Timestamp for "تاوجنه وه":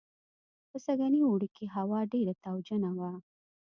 2.43-3.11